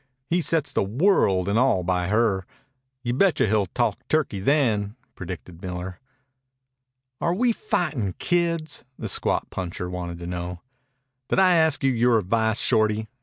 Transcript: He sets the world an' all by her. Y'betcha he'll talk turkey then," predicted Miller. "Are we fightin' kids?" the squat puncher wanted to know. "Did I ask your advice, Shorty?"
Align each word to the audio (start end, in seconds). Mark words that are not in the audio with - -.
He 0.31 0.41
sets 0.41 0.73
the 0.73 0.81
world 0.81 1.47
an' 1.47 1.59
all 1.59 1.83
by 1.83 2.07
her. 2.07 2.47
Y'betcha 3.03 3.45
he'll 3.45 3.67
talk 3.67 3.99
turkey 4.09 4.39
then," 4.39 4.95
predicted 5.13 5.61
Miller. 5.61 5.99
"Are 7.21 7.35
we 7.35 7.51
fightin' 7.53 8.13
kids?" 8.17 8.83
the 8.97 9.07
squat 9.07 9.51
puncher 9.51 9.91
wanted 9.91 10.17
to 10.17 10.25
know. 10.25 10.61
"Did 11.29 11.37
I 11.37 11.53
ask 11.55 11.83
your 11.83 12.17
advice, 12.17 12.57
Shorty?" 12.57 13.09